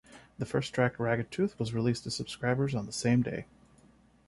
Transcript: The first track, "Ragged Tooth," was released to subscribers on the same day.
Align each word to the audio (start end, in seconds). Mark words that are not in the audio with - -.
The 0.39 0.47
first 0.47 0.73
track, 0.73 0.97
"Ragged 0.99 1.29
Tooth," 1.29 1.59
was 1.59 1.75
released 1.75 2.05
to 2.05 2.09
subscribers 2.09 2.73
on 2.73 2.87
the 2.87 2.91
same 2.91 3.21
day. 3.21 3.45